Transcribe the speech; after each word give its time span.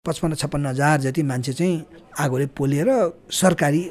पचपन्न 0.00 0.34
छप्पन्न 0.34 0.66
हजार 0.66 1.00
जति 1.00 1.22
मान्छे 1.22 1.52
चाहिँ 1.52 1.84
आगोले 2.24 2.46
पोलिएर 2.56 2.88
सरकारी 3.28 3.82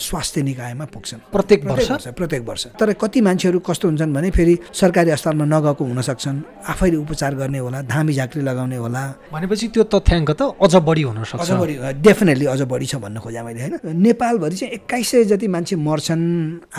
स्वास्थ्य 0.00 0.42
निकायमा 0.42 0.84
पुग्छन्। 0.88 1.20
प्रत्येक 1.28 1.64
वर्ष? 1.64 2.08
प्रत्येक 2.08 2.42
वर्ष। 2.48 2.64
तर 2.80 2.92
कति 2.96 3.20
मान्छेहरू 3.20 3.58
कस्तो 3.60 3.88
हुन्छन् 3.88 4.14
भने 4.14 4.30
फेरि 4.32 4.56
सरकारी 4.72 5.10
अस्पतालमा 5.12 5.44
नगएको 5.44 5.84
हुन 5.84 6.00
सक्छन् 6.08 6.40
आफैले 6.72 6.96
उपचार 6.96 7.34
गर्ने 7.36 7.58
होला 7.58 7.82
धामी 7.84 8.12
झाँक्री 8.16 8.42
लगाउने 8.48 8.76
होला। 8.80 9.02
भनेपछि 9.28 9.68
त्यो 9.68 9.84
तथ्याङ्क 9.92 10.30
त 10.40 10.56
अझ 10.56 10.74
बढी 10.88 11.02
हुन 11.04 11.24
सक्छ। 11.28 11.36
अझ 11.36 11.50
बढी 11.60 11.74
डेफिनेटली 12.00 12.46
अझ 12.48 12.60
बढी 12.64 12.86
छ 12.88 12.96
भन्न 13.04 13.20
खोजेँ 13.20 13.44
मैले 13.44 13.60
होइन? 13.60 13.92
नेपालभरि 13.92 14.56
चाहिँ 14.56 14.72
एक्काइस 14.72 15.08
सय 15.10 15.24
जति 15.36 15.48
मान्छे 15.52 15.76
मर्छन् 15.76 16.24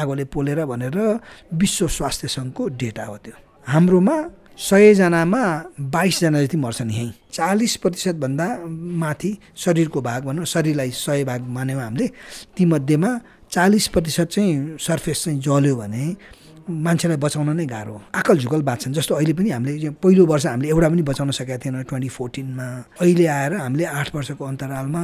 आगोले 0.02 0.26
पोलेर 0.34 0.66
भनेर 0.66 0.98
विश्व 1.54 1.88
स्वास्थ्य 1.94 2.28
सङ्घको 2.28 2.68
डेटा 2.74 3.06
हो 3.06 3.18
त्यो। 3.22 3.38
हाम्रोमा 3.70 4.18
सयजनामा 4.60 5.44
बाइसजना 5.92 6.42
जति 6.44 6.58
मर्छन् 6.58 6.92
यहीँ। 6.92 7.12
चालिस 7.34 7.76
प्रतिशतभन्दा 7.80 8.48
माथि 9.02 9.32
शरीरको 9.56 10.02
भाग 10.02 10.26
भनौँ 10.26 10.46
शरीरलाई 10.46 10.92
सय 10.92 11.24
भाग 11.24 11.48
मान्यौँ 11.48 11.82
हामीले 11.82 12.08
तीमध्येमा 12.58 13.12
चालिस 13.52 13.88
प्रतिशत 13.88 14.28
चाहिँ 14.30 14.78
सर्फेस 14.78 15.24
चाहिँ 15.24 15.40
जल्यो 15.40 15.76
भने 15.76 16.04
मान्छेलाई 16.70 17.18
बचाउन 17.18 17.56
नै 17.56 17.66
गाह्रो 17.66 18.02
आकल 18.16 18.38
झुकल 18.38 18.62
बाँच्छन् 18.62 18.94
जस्तो 18.94 19.16
अहिले 19.16 19.34
पनि 19.34 19.50
हामीले 19.50 19.90
पहिलो 19.96 20.26
वर्ष 20.28 20.46
हामीले 20.46 20.70
एउटा 20.70 20.90
पनि 20.90 21.02
बचाउन 21.08 21.32
सकेका 21.32 21.58
थिएन 21.64 21.82
ट्वेन्टी 21.90 22.10
फोर्टिनमा। 22.10 22.68
अहिले 23.00 23.26
आएर 23.26 23.54
हामीले 23.64 23.86
आठ 23.86 24.16
वर्षको 24.16 24.46
अन्तरालमा 24.46 25.04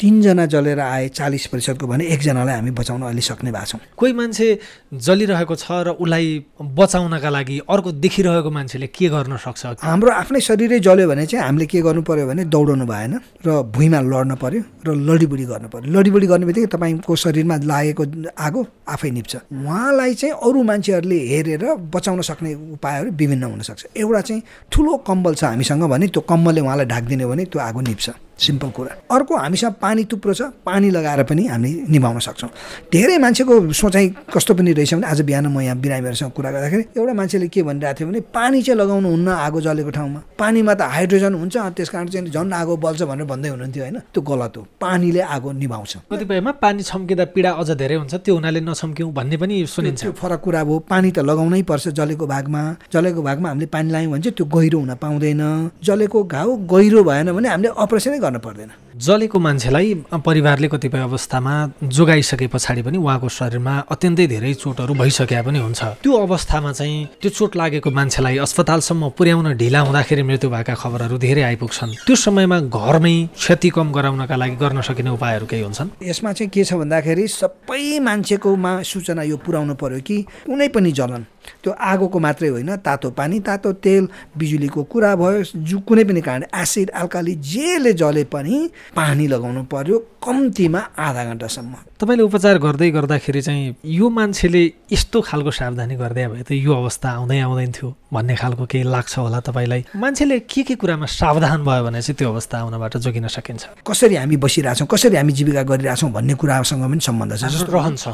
तिनजना 0.00 0.44
जलेर 0.46 0.80
आए 0.80 1.08
चालिस 1.08 1.46
प्रतिशतको 1.46 1.86
भने 1.86 2.04
एकजनालाई 2.14 2.54
हामी 2.54 2.70
बचाउन 2.70 3.02
अहिले 3.02 3.20
सक्ने 3.20 3.50
भएको 3.52 3.66
छौँ। 3.66 3.80
कोही 3.96 4.12
मान्छे 4.12 4.46
जलिरहेको 4.92 5.54
छ 5.56 5.66
र 5.72 5.88
उसलाई 5.96 6.26
बचाउनका 6.60 7.30
लागि 7.30 7.56
अर्को 7.64 7.92
देखिरहेको 8.04 8.50
मान्छेले 8.50 8.86
के 8.92 9.08
गर्न 9.08 9.36
सक्छ? 9.40 9.80
हाम्रो 9.80 10.10
आफ्नै 10.12 10.40
शरीरै 10.40 10.78
जल्यो 10.84 11.08
भने 11.08 11.26
चाहिँ 11.26 11.44
हामीले 11.46 11.66
के 11.66 11.80
गर्नु 11.80 12.02
पर्यो 12.04 12.26
भने 12.28 12.44
दौडाउनु 12.44 12.84
भएन 12.84 13.14
र 13.46 13.48
भुइँमा 13.72 14.00
लड्न 14.04 14.34
पर्यो 14.36 14.60
र 14.84 14.88
लडीबुडी 14.92 15.44
गर्नु 15.48 15.68
पर्यो। 15.72 15.88
लडीबुडी 15.88 16.26
गर्ने 16.26 16.46
बित्तिकै 16.46 16.68
तपाईँको 16.76 17.16
शरीरमा 17.16 17.56
लागेको 17.64 18.04
आगो 18.36 18.60
आफै 18.84 19.10
निप्छ। 19.16 19.34
उहाँलाई 19.48 20.14
चाहिँ 20.14 20.34
अरू 20.44 20.62
मान्छेहरूले 20.62 21.18
हेरेर 21.32 21.64
बचाउन 21.88 22.20
सक्ने 22.20 22.54
उपायहरू 22.76 23.10
विभिन्न 23.16 23.44
हुनसक्छ 23.48 23.96
एउटा 23.96 24.20
चाहिँ 24.20 24.42
ठुलो 24.68 24.92
कम्बल 25.08 25.34
छ 25.40 25.44
हामीसँग 25.56 25.84
भने 25.88 26.06
त्यो 26.12 26.20
कम्बलले 26.28 26.60
उहाँलाई 26.60 26.86
ढाकिदिने 26.92 27.26
भने 27.26 27.44
त्यो 27.48 27.60
आगो 27.64 27.80
निप्छ। 27.80 28.25
सिम्पल 28.38 28.70
कुरा। 28.70 28.92
अर्को 29.10 29.36
हामीसँग 29.36 29.74
पानी 29.80 30.04
थुप्रो 30.04 30.34
छ 30.34 30.42
पानी 30.60 30.90
लगाएर 30.90 31.22
पनि 31.24 31.46
हामी 31.46 31.70
निभाउन 31.88 32.18
सक्छौँ। 32.20 32.50
धेरै 32.92 33.16
मान्छेको 33.18 33.72
सोचाइ 33.72 34.08
कस्तो 34.28 34.54
पनि 34.54 34.72
रहेछ 34.72 34.94
भने 34.94 35.06
आज 35.06 35.20
बिहान 35.24 35.46
म 35.46 35.60
यहाँ 35.60 35.76
बिरामीहरूसँग 35.80 36.30
कुरा 36.36 36.50
गर्दाखेरि 36.50 36.84
एउटा 36.96 37.12
मान्छेले 37.12 37.48
के 37.48 37.62
भनिरहेको 37.62 37.96
थियो 37.96 38.08
भने 38.08 38.20
पानी 38.28 38.62
चाहिँ 38.62 38.78
लगाउनु 38.80 39.08
हुन्न 39.08 39.28
आगो 39.28 39.60
जलेको 39.60 39.90
ठाउँमा। 39.90 40.20
पानीमा 40.38 40.74
त 40.74 40.82
हाइड्रोजन 40.84 41.34
हुन्छ 41.34 41.56
त्यस 41.56 41.88
कारण 41.88 42.06
चाहिँ 42.08 42.30
झन् 42.30 42.52
आगो 42.52 42.76
बल्छ 42.76 43.02
भनेर 43.02 43.24
भन्दै 43.24 43.48
हुनुहुन्थ्यो 43.48 43.82
होइन। 43.84 43.98
त्यो 44.12 44.20
गलत 44.20 44.56
हो। 44.56 44.62
पानीले 44.80 45.20
आगो 45.20 45.52
निभाउँछ। 45.52 45.96
कतिपयमा 46.12 46.50
पानी 46.60 46.82
छम्किँदा 46.82 47.24
पीडा 47.32 47.50
अझ 47.56 47.70
धेरै 47.72 47.96
हुन्छ 47.96 48.14
त्यो 48.20 48.34
हुनाले 48.36 48.60
नछम्क्यौँ 48.60 49.12
भन्ने 49.12 49.36
पनि 49.36 49.64
सुनिन्छ। 49.64 50.02
त्यो 50.02 50.12
फरक 50.12 50.40
कुरा 50.44 50.60
हो। 50.60 50.78
पानी 50.84 51.10
त 51.10 51.18
लगाउनै 51.24 51.62
पर्छ 51.64 51.88
जलेको 51.96 52.26
भागमा। 52.26 52.62
जलेको 52.92 53.20
भागमा 53.22 53.48
हामीले 53.48 53.66
पानी 53.72 53.88
लगायौँ 53.90 54.12
भने 54.12 54.22
चाहिँ 54.22 54.36
त्यो 54.36 54.46
गहिरो 54.46 54.78
हुन 54.78 54.94
पाउँदैन। 55.00 55.42
जलेको 55.80 56.18
घाउ 56.24 56.56
गहिरो 56.68 57.00
भएन 57.04 57.32
भने 57.32 57.48
हामीले 57.48 57.72
अपरेसनै 57.74 58.18
गर्न 58.26 58.38
पर्दैन। 58.42 58.70
जलेको 58.96 59.38
मान्छेलाई 59.38 59.94
परिवारले 60.26 60.68
कतिपय 60.68 61.00
अवस्थामा 61.06 61.54
जोगाइसके 61.84 62.46
पछाडि 62.48 62.82
पनि 62.82 62.98
उहाँको 62.98 63.28
शरीरमा 63.28 63.74
अत्यन्तै 63.92 64.26
धेरै 64.26 64.52
चोटहरू 64.54 64.94
भइसकेका 64.94 65.42
पनि 65.46 65.58
हुन्छ। 65.62 65.80
त्यो 66.02 66.12
अवस्थामा 66.26 66.72
चाहिँ 66.72 66.96
त्यो 67.22 67.30
चोट 67.30 67.56
लागेको 67.56 67.90
मान्छेलाई 67.90 68.36
अस्पतालसम्म 68.42 69.02
पुर्याउन 69.18 69.46
ढिला 69.60 69.80
हुँदाखेरि 69.86 70.22
मृत्यु 70.22 70.50
भएका 70.50 70.74
खबरहरू 70.74 71.16
धेरै 71.18 71.42
आइपुग्छन्। 71.42 71.90
त्यो 72.06 72.16
समयमा 72.16 72.58
घरमै 72.72 73.16
क्षति 73.36 73.68
कम 73.76 73.92
गराउनका 73.92 74.36
लागि 74.36 74.56
गर्न 74.56 74.80
सकिने 74.80 75.10
उपायहरू 75.12 75.46
केही 75.46 75.62
हुन्छन्? 75.62 75.88
यसमा 76.02 76.32
चाहिँ 76.32 76.50
के 76.50 76.64
छ 76.64 76.74
भन्दाखेरि 76.80 77.26
सबै 77.28 77.98
मान्छेकोमा 78.00 78.72
सूचना 78.82 79.22
यो 79.22 79.36
पुर्याउनु 79.36 79.74
पर्यो 79.76 80.00
कि 80.00 80.16
कुनै 80.48 80.68
पनि 80.72 80.92
जलन। 80.92 81.22
त्यो 81.62 81.72
आगोको 81.72 82.18
मात्रै 82.18 82.48
होइन 82.48 82.76
तातो 82.86 83.10
पानी 83.10 83.40
तातो 83.40 83.72
तेल 83.84 84.08
बिजुलीको 84.38 84.82
कुरा 84.92 85.14
भयो 85.16 85.42
जु 85.68 85.78
कुनै 85.88 86.04
पनि 86.04 86.20
कारण 86.20 86.42
एसिड 86.62 86.90
अल्काली 86.90 87.34
जेले 87.52 87.92
जले 87.92 88.24
पनि 88.34 88.56
पानी 88.96 89.26
लगाउनु 89.26 89.62
पर्यो 89.72 89.98
कम्तीमा 90.26 90.80
आधा 90.98 91.24
घन्टासम्म। 91.24 91.74
तपाईँले 91.96 92.22
उपचार 92.28 92.58
गर्दै 92.60 92.90
गर्दाखेरि 92.92 93.40
चाहिँ 93.40 93.74
यो 93.88 94.08
मान्छेले 94.08 94.62
यस्तो 94.92 95.20
खालको 95.20 95.50
सावधानी 95.50 95.96
गर्दै 95.96 96.26
भए 96.28 96.42
त 96.44 96.52
यो 96.52 96.68
अवस्था 96.68 97.08
आउँदै 97.08 97.38
आउँदैन 97.40 97.72
थियो 97.72 97.88
भन्ने 98.12 98.34
खालको 98.36 98.64
केही 98.68 98.84
लाग्छ 98.84 99.16
होला 99.16 99.40
तपाईँलाई? 99.40 99.96
मान्छेले 99.96 100.38
के 100.44 100.62
के 100.68 100.74
कुरामा 100.76 101.06
सावधान 101.08 101.64
भयो 101.64 101.82
भने 101.88 102.00
चाहिँ 102.04 102.16
त्यो 102.20 102.28
अवस्था 102.28 102.56
आउनबाट 102.60 102.96
जोगिन 103.00 103.26
सकिन्छ? 103.32 103.80
कसरी 103.80 104.14
हामी 104.20 104.36
बसिरहेछौँ 104.36 104.88
कसरी 104.92 105.16
हामी 105.16 105.32
जीविका 105.32 105.62
गरिरहेछौँ 105.72 106.12
भन्ने 106.12 106.34
कुरासँग 106.36 106.84
पनि 106.84 107.00
सम्बन्ध 107.00 107.32
छ। 107.32 107.48
जस्तो 107.48 107.72
रहन्छ 107.72 108.04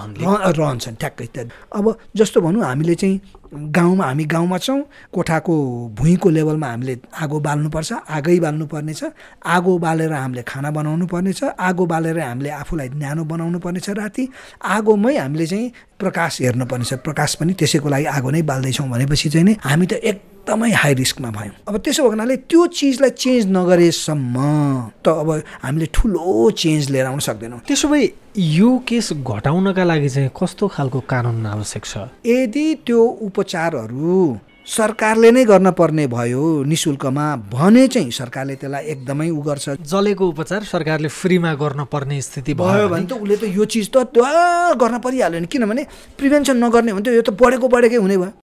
रहन्छन् 0.62 0.96
ठ्याक्कै 1.02 1.26
अब 1.74 1.84
जस्तो 2.14 2.38
भनौँ 2.38 2.62
हामीले 2.62 2.94
चाहिँ 2.94 3.41
गाउँमा 3.52 4.04
हामी 4.04 4.24
गाउँमा 4.24 4.58
छौँ 4.58 4.80
कोठाको 5.12 5.54
भुइँको 5.92 6.30
लेभलमा 6.30 6.66
हामीले 6.66 6.96
आगो 7.14 7.40
बाल्नुपर्छ 7.40 7.92
आगै 8.08 8.38
बाल्नु 8.40 8.66
पर्नेछ 8.66 9.04
आगो 9.46 9.76
बालेर 9.78 10.12
हामीले 10.14 10.42
खाना 10.42 10.70
बनाउनु 10.70 11.06
पर्नेछ 11.06 11.42
आगो 11.60 11.86
बालेर 11.86 12.18
हामीले 12.18 12.50
आफूलाई 12.50 12.88
न्यानो 12.94 13.24
बनाउनु 13.26 13.58
पर्नेछ 13.58 13.90
राति 13.92 14.28
आगोमै 14.66 15.16
हामीले 15.16 15.46
चाहिँ 15.46 15.72
प्रकाश 15.98 16.40
हेर्नुपर्नेछ 16.40 16.94
प्रकाश 17.04 17.34
पनि 17.34 17.52
त्यसैको 17.54 17.88
लागि 17.88 18.04
आगो 18.08 18.30
नै 18.30 18.42
बाल्दैछौँ 18.42 18.88
भनेपछि 18.88 19.28
चाहिँ 19.28 19.46
नि 19.46 19.56
हामी 19.60 19.86
त 19.86 20.00
एक 20.02 20.31
एकदमै 20.42 20.70
हाई 20.74 20.94
रिस्कमा 20.98 21.30
भयौँ। 21.30 21.54
अब 21.70 21.76
त्यसो 21.86 22.02
भएको 22.02 22.10
हुनाले 22.10 22.36
त्यो 22.50 22.66
चिजलाई 22.74 23.10
चेन्ज 23.14 23.46
नगरेसम्म 23.54 24.36
त 24.98 25.06
अब 25.22 25.30
हामीले 25.62 25.86
ठुलो 25.94 26.50
चेन्ज 26.50 26.90
लिएर 26.90 27.06
आउन 27.06 27.20
सक्दैनौँ। 27.22 27.62
त्यसो 27.62 27.86
भए 27.88 28.10
यो 28.34 28.70
केस 28.82 29.22
घटाउनका 29.22 29.84
लागि 29.86 30.08
चाहिँ 30.10 30.30
कस्तो 30.34 30.66
खालको 30.66 31.00
कानुन 31.06 31.46
आवश्यक 31.46 31.84
छ? 31.86 31.94
यदि 32.26 32.66
त्यो 32.82 33.00
उपचारहरू 33.22 34.18
सरकारले 34.62 35.30
नै 35.30 35.44
गर्न 35.44 35.70
पर्ने 35.78 36.06
भयो 36.06 36.42
नि 36.66 36.76
शुल्कमा 36.76 37.24
भने 37.50 37.86
चाहिँ 37.86 38.10
सरकारले 38.10 38.54
त्यसलाई 38.58 38.82
एकदमै 38.94 39.30
उ 39.30 39.40
गर्छ। 39.42 39.66
जलेको 39.82 40.24
उपचार 40.26 40.62
सरकारले 40.66 41.08
फ्रीमा 41.10 41.54
गर्न 41.54 41.84
पर्ने 41.86 42.20
स्थिति 42.22 42.54
भयो 42.54 42.88
भने? 42.90 43.06
त 43.06 43.14
उसले 43.14 43.36
त 43.36 43.44
यो 43.46 43.64
चिज 43.66 43.90
त 43.94 44.10
गर्न 44.78 44.98
परिहाल्यो 45.02 45.40
नि। 45.40 45.46
किनभने 45.46 45.82
प्रिभेन्सन 46.18 46.56
नगर्ने 46.62 46.92
भने 46.94 47.02
त 47.02 47.14
यो 47.14 47.22
त 47.26 47.30
बढेको 47.34 47.66
बढेकै 47.68 47.98
हुने 47.98 48.16
भयो। 48.22 48.32